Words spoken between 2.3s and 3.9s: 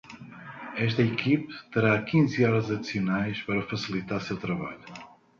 horas adicionais para